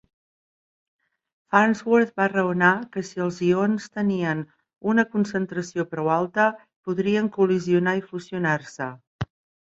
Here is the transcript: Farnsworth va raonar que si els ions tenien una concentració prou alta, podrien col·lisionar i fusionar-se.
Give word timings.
Farnsworth 1.55 2.13
va 2.21 2.25
raonar 2.31 2.69
que 2.95 3.03
si 3.09 3.21
els 3.25 3.37
ions 3.47 3.85
tenien 3.97 4.41
una 4.93 5.05
concentració 5.15 5.85
prou 5.95 6.09
alta, 6.17 6.47
podrien 6.89 7.29
col·lisionar 7.41 7.95
i 8.01 8.07
fusionar-se. 8.11 8.89